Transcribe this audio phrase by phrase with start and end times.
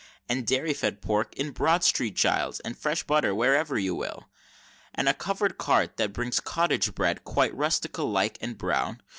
[0.27, 2.15] And dairy fed pork in Broad St.
[2.15, 4.29] Giles's, and fresh butter wherever you will?
[4.95, 9.03] And a covered cart that brings Cottage Bread quite rustical like and brown?